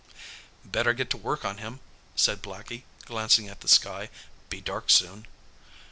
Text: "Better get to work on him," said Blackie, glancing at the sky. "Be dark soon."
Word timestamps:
"Better 0.65 0.93
get 0.95 1.11
to 1.11 1.15
work 1.17 1.45
on 1.45 1.59
him," 1.59 1.79
said 2.15 2.41
Blackie, 2.41 2.85
glancing 3.05 3.47
at 3.47 3.61
the 3.61 3.67
sky. 3.67 4.09
"Be 4.49 4.59
dark 4.59 4.89
soon." 4.89 5.27